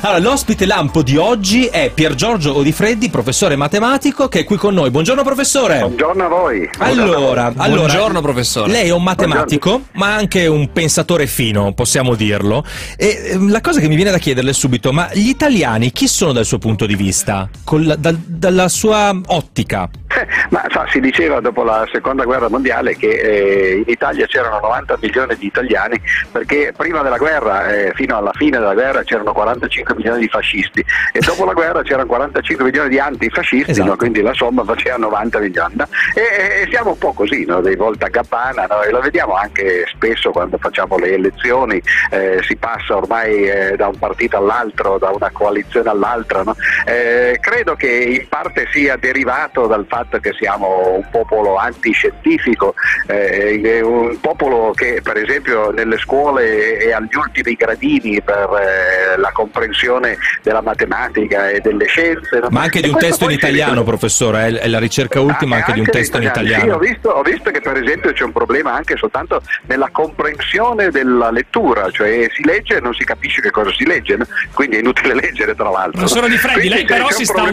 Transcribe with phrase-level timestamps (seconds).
[0.00, 4.72] Allora, l'ospite lampo di oggi è Pier Giorgio Odifreddi, professore matematico, che è qui con
[4.72, 4.88] noi.
[4.90, 5.80] Buongiorno professore.
[5.80, 6.70] Buongiorno a voi.
[6.78, 8.70] Allora, allora Buongiorno professore.
[8.70, 12.64] lei è un matematico, ma anche un pensatore fino, possiamo dirlo.
[12.96, 16.32] E ehm, la cosa che mi viene da chiederle subito, ma gli italiani chi sono
[16.32, 17.50] dal suo punto di vista?
[17.62, 19.90] Col- dal- dalla sua ottica?
[20.50, 24.98] Ma sa, si diceva dopo la seconda guerra mondiale che eh, in Italia c'erano 90
[25.00, 26.00] milioni di italiani
[26.32, 30.84] perché prima della guerra, eh, fino alla fine della guerra, c'erano 45 milioni di fascisti
[31.12, 33.88] e dopo la guerra c'erano 45 milioni di antifascisti, Esatto.
[33.90, 33.96] no?
[33.96, 35.74] quindi la somma faceva 90 milioni.
[35.76, 35.86] no?
[36.14, 37.60] E, e siamo un po' così, no?
[37.60, 38.82] dei volta a gabbana, no?
[38.82, 41.80] e lo vediamo anche spesso quando facciamo le elezioni,
[42.10, 46.42] eh, si passa ormai eh, da un partito all'altro, da una coalizione all'altra.
[46.42, 46.56] no?
[46.86, 52.74] Eh, credo che in parte sia derivato dal fatto che siamo un popolo antiscientifico,
[53.06, 58.48] eh, un popolo che per esempio nelle scuole è agli ultimi gradini per
[59.14, 62.38] eh, la comprensione della matematica e delle scienze.
[62.40, 62.48] no?
[62.50, 65.80] Ma anche di un testo in italiano, professore, è, la ricerca ultima Ah, anche di
[65.80, 66.74] un testo in Sì, italiano.
[66.74, 71.30] ho visto, ho visto che per esempio c'è un problema anche soltanto nella comprensione della
[71.30, 74.26] lettura, cioè si legge e non si capisce che cosa si legge, no?
[74.52, 75.92] quindi è inutile leggere tra l'altro.
[75.92, 77.50] Professore Di Freddi, lei però si sta,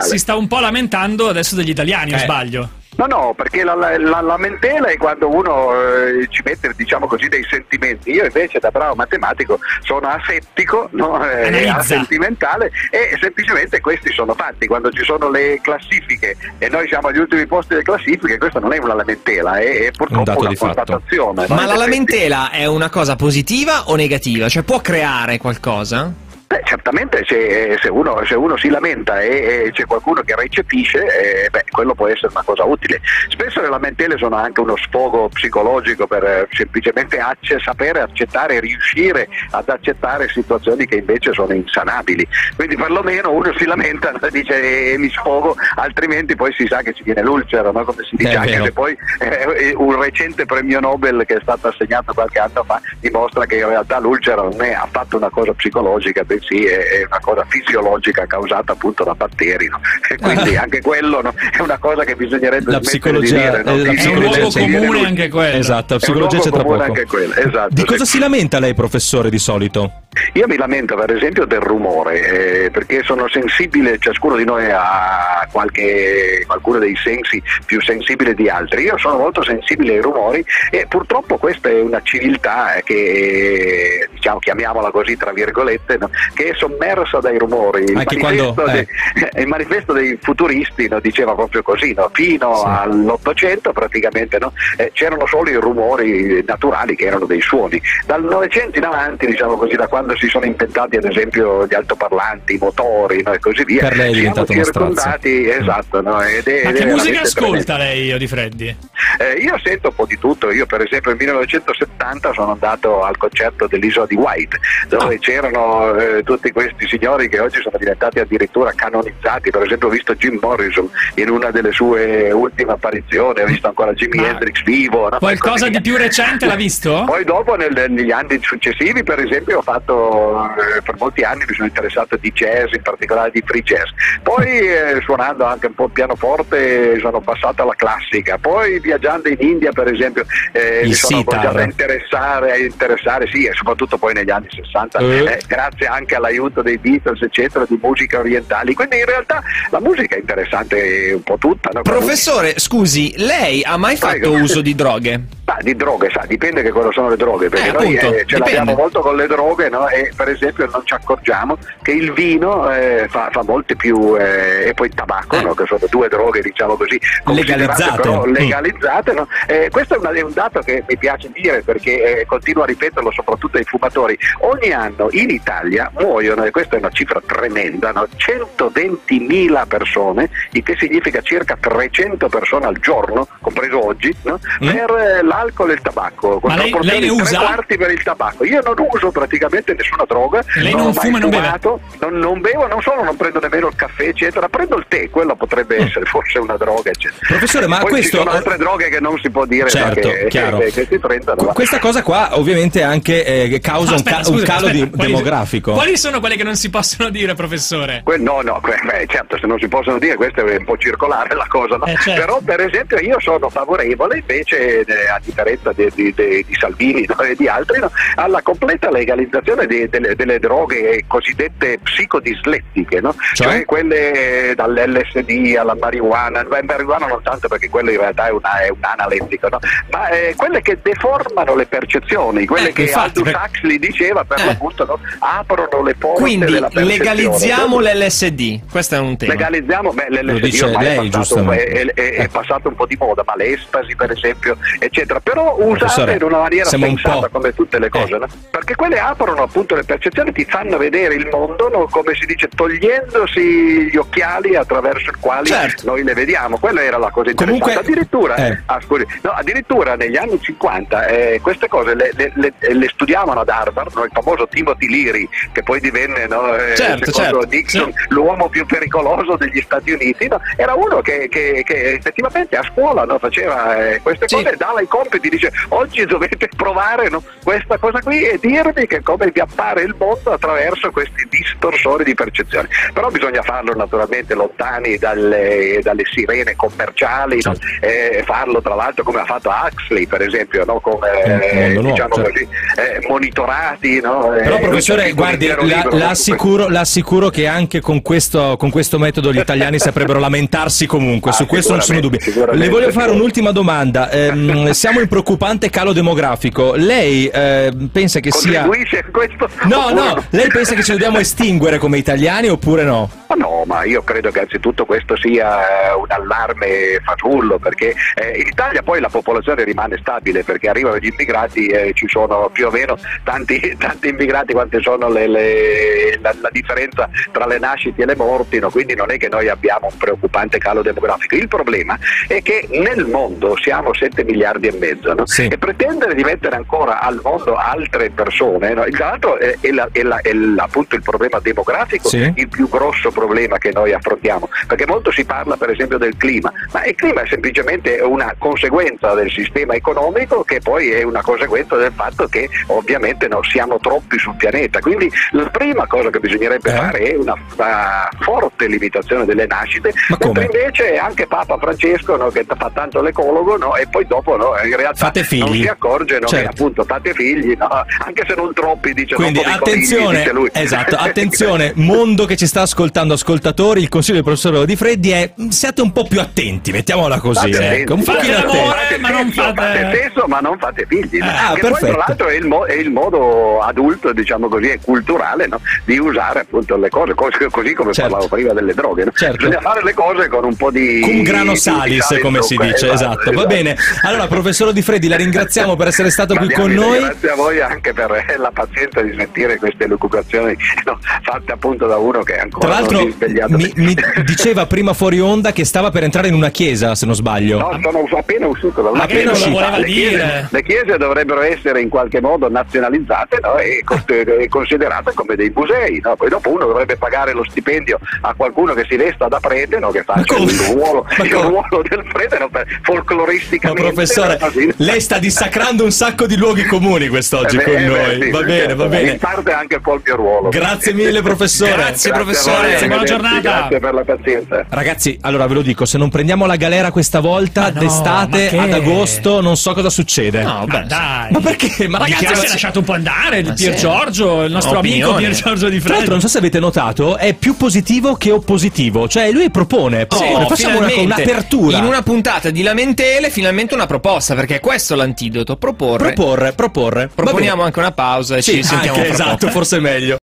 [0.00, 2.20] si sta un po' lamentando adesso degli italiani, o Eh.
[2.20, 2.68] sbaglio?
[2.98, 7.28] No, no, perché la, la- la lamentela è quando uno eh, ci mette, diciamo così,
[7.28, 8.10] dei sentimenti.
[8.10, 11.22] Io invece da bravo matematico sono asettico, no?
[11.28, 14.66] Eh, asentimentale e semplicemente questi sono fatti.
[14.66, 18.72] Quando ci sono le classifiche e noi siamo agli ultimi posti delle classifiche, questa non
[18.72, 21.46] è una lamentela, è, è purtroppo Un dato una constatazione.
[21.48, 21.54] no?
[21.54, 24.48] Ma la lamentela è una cosa positiva o negativa?
[24.48, 26.10] Cioè può creare qualcosa?
[26.48, 31.44] Beh, certamente se, se uno, se uno si lamenta e, e c'è qualcuno che recepisce,
[31.44, 33.00] eh, beh, quello può essere una cosa utile.
[33.28, 39.28] Spesso le lamentele sono anche uno sfogo psicologico per eh, semplicemente acce- sapere accettare riuscire
[39.50, 42.24] ad accettare situazioni che invece sono insanabili.
[42.54, 46.92] Quindi perlomeno uno si lamenta e dice eh, mi sfogo, altrimenti poi si sa che
[46.92, 47.82] ci viene l'ulcera, no?
[47.82, 52.14] come si dice, anche se poi eh, un recente premio Nobel che è stato assegnato
[52.14, 56.64] qualche anno fa dimostra che in realtà l'ulcera non è affatto una cosa psicologica, bensì
[56.64, 59.68] è, una cosa fisiologica causata appunto da batteri.
[59.68, 59.80] no?
[60.08, 63.62] E quindi anche quello no, è una cosa che bisognerebbe La psicologia- di dire.
[63.62, 63.70] no?
[63.72, 65.56] eh, la Sì, È un psicologia luogo comune anche quello.
[65.56, 66.82] Esatto, la psicologia c'è tra comune poco.
[66.90, 68.10] anche quello, esatto, Di cosa sì.
[68.12, 69.92] si lamenta lei, professore, di solito?
[70.32, 75.46] Io mi lamento per esempio del rumore, eh, perché sono sensibile, ciascuno di noi ha
[75.52, 78.84] qualche, qualcuno dei sensi più sensibile di altri.
[78.84, 84.38] Io sono molto sensibile ai rumori e purtroppo questa è una civiltà eh, che, diciamo,
[84.38, 87.84] chiamiamola così tra virgolette, no, che è sommersa dai rumori.
[87.84, 88.86] Il Anche manifesto, quando- dei,
[89.42, 92.64] il manifesto dei futuristi no, diceva proprio così, no, fino Sì.
[92.66, 97.80] all'Ottocento praticamente no, eh, c'erano solo i rumori naturali che erano dei suoni.
[98.06, 102.54] Dal Novecento in avanti, diciamo così, da quando si sono inventati ad esempio gli altoparlanti,
[102.54, 106.22] i motori no, e così via, Per lei è siamo diventato una circondati, esatto, no,
[106.22, 107.56] ed è, Ma che è musica veramente tremendo.
[107.56, 108.76] ascolta lei, Io Di Freddi?
[109.18, 113.16] Eh, io sento un po' di tutto, io per esempio nel 1970 sono andato al
[113.16, 115.18] concerto dell'isola di White, dove Ah.
[115.18, 120.14] c'erano eh, tutti questi signori che oggi sono diventati addirittura canonizzati, per esempio ho visto
[120.14, 125.08] Jim Morrison in una delle sue ultime apparizioni, ho visto ancora Jimi Ma Hendrix vivo.
[125.08, 125.18] no?
[125.18, 127.04] Qualcosa di più recente l'ha visto?
[127.06, 130.44] Poi dopo nel- negli anni successivi per esempio ho fatto
[130.76, 133.88] eh, per molti anni mi sono interessato di jazz, in particolare di free jazz.
[134.22, 139.36] Poi eh, suonando anche un po' il pianoforte sono passato alla classica, poi viaggiando in
[139.38, 144.14] India per esempio eh, mi sono cominciato a interessare, a interessare sì, e soprattutto poi
[144.14, 145.24] negli anni 60, Eh.
[145.24, 148.74] eh, grazie anche all'aiuto dei Beatles eccetera, di musica orientali.
[148.74, 151.70] Quindi in realtà la musica è interessante un po' tutta.
[151.72, 151.82] no?
[151.82, 154.36] Professore, scusi, lei ha mai fatto Prego.
[154.36, 155.20] uso di droghe?
[155.48, 158.24] Ma di droghe, sa, dipende che cosa sono le droghe, perché Eh, noi appunto, eh,
[158.26, 159.88] ce l'abbiamo molto con le droghe no?
[159.88, 164.68] e per esempio non ci accorgiamo che il vino eh, fa, fa molte più, eh,
[164.68, 165.42] e poi il tabacco, Eh.
[165.42, 165.54] no?
[165.54, 168.00] che sono due droghe diciamo così, Legalizzate.
[168.00, 168.32] però Mm.
[168.32, 169.12] legalizzate.
[169.12, 169.28] no?
[169.46, 173.12] Eh, questo è, una- è un dato che mi piace dire perché continuo a ripeterlo
[173.12, 174.18] soprattutto ai fumatori.
[174.40, 178.08] Ogni anno in Italia muoiono, e questa è una cifra tremenda, no?
[178.16, 184.40] 120.000 persone, il che significa circa 300 persone al giorno, compreso oggi, no?
[184.64, 184.70] Mm.
[184.72, 186.40] per eh, l'alcol e il tabacco.
[186.40, 187.38] con Ma lei- lei ne tre usa?
[187.40, 188.44] quarti per il tabacco.
[188.44, 191.60] Io non uso praticamente nessuna droga, Lei non non fuma e non beve?
[192.00, 195.34] non, non bevo, non solo non prendo nemmeno il caffè, eccetera, prendo il tè, quello
[195.36, 197.20] potrebbe essere forse una droga, eccetera.
[197.24, 197.28] Mm.
[197.28, 200.26] Professore, ma Poi questo- ci sono altre droghe che non si può dire Certo, che,
[200.28, 200.58] chiaro.
[200.58, 201.52] che, che si prendono.
[201.52, 204.90] Questa cosa qua ovviamente anche eh, causa un, Aspetta, ca- un scusi, calo aspetta, di-
[204.90, 205.72] quali- demografico.
[205.72, 208.00] Quali sono quelle che non si possono dire, professore?
[208.04, 210.76] Que- no, no, que- beh, certo, se non si possono dire, questa è un po'
[210.78, 211.84] circolare la cosa, no?
[211.86, 212.20] Eh, certo.
[212.20, 217.04] però per esempio io sono favorevole invece eh, a differenza di, di- di- di Salvini
[217.06, 223.14] no, e di altri, no, alla completa legalizzazione delle, delle droghe cosiddette psicodislettiche, no?
[223.34, 223.64] Cioè?
[223.64, 228.68] quelle dall'LSD alla marijuana, beh, marijuana non tanto perché quello in realtà è, una, è
[228.68, 229.58] un analettico, no?
[229.90, 234.38] ma eh, quelle che deformano le percezioni, quelle Eh, che infatti, Aldous Huxley diceva per
[234.40, 234.44] Eh.
[234.46, 235.00] l'appunto, no?
[235.18, 236.86] aprono le porte Quindi della percezione.
[236.98, 238.60] legalizziamo l'LSD.
[238.70, 239.32] Questo è un tema.
[239.32, 241.64] Legalizziamo, beh, Lo l'LSD dice ormai lei, è, passato, giustamente.
[241.72, 246.12] è, è- è passato un po' di moda, ma l'estasi per esempio, eccetera, però usate
[246.12, 248.18] in una maniera sensata come tutte le cose, Eh.
[248.18, 248.26] no?
[248.50, 251.86] perché quelle aprono appunto le percezioni, ti fanno vedere il mondo, no?
[251.90, 255.82] come si dice, togliendosi gli occhiali attraverso i quali Certo.
[255.86, 257.60] noi le vediamo, quella era la cosa interessante.
[257.60, 258.58] Comunque- addirittura, eh.
[258.66, 263.40] ah, scusi, no, addirittura negli anni 50 eh, queste cose le, le- le- le studiavano
[263.40, 264.04] ad Harvard, no?
[264.04, 268.66] il famoso Timothy Leary, che poi divenne no, eh, Certo, secondo certo, Nixon l'uomo più
[268.66, 274.00] pericoloso degli Stati Uniti, era uno che, che- che effettivamente a scuola no, faceva eh,
[274.02, 274.34] queste Sì.
[274.36, 279.02] cose, dava i compiti, dice oggi dovete provare no, questa cosa qui e dirmi che
[279.02, 282.68] come vi appare il mondo attraverso questi distorsori di percezione.
[282.92, 287.54] Però bisogna farlo naturalmente lontani dalle, dalle sirene commerciali, no?
[287.80, 290.80] Eh, farlo tra l'altro come ha fatto Huxley per esempio, no?
[290.80, 291.08] come
[291.50, 292.30] eh, nuovo, diciamo certo.
[292.30, 294.00] così, eh, monitorati.
[294.00, 294.30] No?
[294.30, 298.56] Però Eh, professore, guardi, la, libro la su assicuro, la assicuro che anche con questo,
[298.56, 302.18] con questo metodo gli italiani saprebbero lamentarsi comunque, Ah, su questo non sono dubbi.
[302.52, 304.10] Le voglio fare un'ultima domanda.
[304.10, 306.74] Ehm, siamo in preoccupante calo demografico.
[306.74, 308.62] Lei eh, pensa che sia...
[308.62, 309.48] Contribuisce questo?
[309.64, 313.10] No, no, lei pensa che ci dobbiamo estinguere come italiani oppure no?
[313.28, 318.38] Ma no, ma io credo che anzitutto questo sia eh, un allarme fasullo perché eh,
[318.40, 322.66] in Italia poi la popolazione rimane stabile perché arrivano gli immigrati e ci sono più
[322.66, 328.02] o meno tanti, tanti immigrati quante sono le- le- la, la differenza tra le nascite
[328.02, 328.70] e le morti, no?
[328.70, 331.34] quindi non è che noi abbiamo un preoccupante calo demografico.
[331.36, 335.26] Il problema è che nel mondo siamo 7 miliardi e mezzo no?
[335.26, 335.46] Sì.
[335.48, 338.84] e pretendere di mettere ancora al mondo altre persone, no?
[338.90, 342.32] tra l'altro è, è la- è la- è appunto il problema demografico Sì.
[342.36, 346.52] il più grosso problema che noi affrontiamo, perché molto si parla per esempio del clima,
[346.72, 351.76] ma il clima è semplicemente una conseguenza del sistema economico che poi è una conseguenza
[351.76, 356.70] del fatto che ovviamente no, siamo troppi sul pianeta, quindi la prima cosa che bisognerebbe
[356.70, 356.74] Eh?
[356.76, 360.40] fare è una, una forte limitazione delle nascite, Ma come?
[360.40, 364.52] mentre invece anche Papa Francesco no, che fa tanto l'ecologo no, e poi dopo no,
[364.64, 366.50] in realtà non si accorge no, che Certo.
[366.50, 370.96] appunto fate figli, anche se non troppi, dice Quindi non i conigli, attenzione, dice esatto,
[370.98, 373.16] attenzione, mondo che ci sta ascoltando,
[373.46, 377.20] ascoltatori, il consiglio del professor Di Freddi è mm, siate un po' più attenti, mettiamola
[377.20, 378.56] così, Fate ecco, un pochino fate attenti.
[378.56, 381.20] l'amore, ma non sesso, fate- sesso, ma non fate figli.
[381.20, 381.92] Ah, che poi perfetto.
[381.92, 385.60] tra l'altro è il, mo- è il modo adulto, diciamo così, e culturale no?
[385.84, 388.10] di usare appunto le cose, così, così come Certo.
[388.10, 389.04] parlavo prima delle droghe.
[389.04, 389.10] no?
[389.12, 389.36] Certo.
[389.36, 391.00] Bisogna fare le cose con un po' di...
[391.00, 393.30] Cum grano salis, sale in come si dice, esatto.
[393.32, 393.76] Va bene.
[394.02, 396.98] Allora, professor Di Freddi, la ringraziamo per essere stato Ma qui con noi.
[396.98, 401.86] Grazie a voi anche per eh, la pazienza di sentire queste lucubrazioni no, fatte appunto
[401.86, 402.98] da uno che ancora Tra l'altro,
[403.36, 403.56] svegliato.
[403.56, 403.94] mi, mi
[404.24, 407.58] diceva prima fuori onda che stava per entrare in una chiesa, se non sbaglio.
[407.58, 409.32] No, sono appena uscito da una Appena chiesa.
[409.32, 409.50] uscito.
[409.50, 410.48] voleva le, chiese, dire.
[410.50, 413.56] le chiese dovrebbero essere in qualche modo nazionalizzate no?
[413.58, 416.00] e, cos- e considerate come dei musei.
[416.02, 416.16] no?
[416.16, 419.90] Poi dopo uno dovrebbe pagare lo stipendio a qualcuno che si vesta da prete, no?
[419.90, 422.48] che faccia il ruolo, Ma il ruolo del prete no?
[422.48, 423.82] per- Ma folcloristicamente.
[423.92, 424.38] professore,
[424.76, 428.22] lei sta dissacrando un sacco di luoghi comuni quest'oggi Eh beh, con eh beh, noi.
[428.22, 428.76] sì, Va sì, bene, certo.
[428.76, 429.10] va bene.
[429.10, 430.48] In parte anche un po' il mio ruolo.
[430.48, 431.72] Grazie mille, professore.
[431.72, 432.54] Grazie, a professore.
[432.56, 433.58] Buona arrivederci, giornata.
[433.58, 434.66] Grazie per la pazienza.
[434.68, 438.58] Ragazzi, allora ve lo dico, se non prendiamo la galera questa volta, Ma no, d'estate
[438.58, 440.42] ad agosto, non so cosa succede.
[440.42, 441.32] No, Ma beh, dai.
[441.32, 441.88] Ma perché?
[441.88, 443.80] Ma ragazzi, si è lasciato un po' andare il Pier sì.
[443.80, 445.18] Giorgio, il nostro amico Opinione.
[445.34, 449.08] Pier Giorgio di Tra l'altro, non so se avete notato, è più positivo che oppositivo.
[449.08, 451.78] Cioè, lui propone, propone, Oh, facciamo una, un'apertura.
[451.78, 455.56] In una puntata di lamentele, finalmente una proposta, perché questo è l'antidoto.
[455.56, 456.12] Proporre.
[456.12, 457.10] Proporre, proporre.
[457.14, 460.16] Proponiamo anche una pausa e Sì, ci sentiamo anche, esatto, forse è meglio.